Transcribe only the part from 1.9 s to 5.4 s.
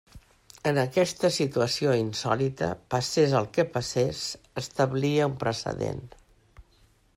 insòlita, passés el que passés establia un